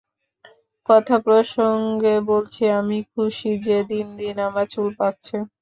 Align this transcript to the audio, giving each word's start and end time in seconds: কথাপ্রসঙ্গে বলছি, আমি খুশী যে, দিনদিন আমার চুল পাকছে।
কথাপ্রসঙ্গে 0.89 2.15
বলছি, 2.29 2.63
আমি 2.79 2.97
খুশী 3.11 3.51
যে, 3.65 3.77
দিনদিন 3.89 4.35
আমার 4.47 4.65
চুল 4.73 4.89
পাকছে। 4.99 5.35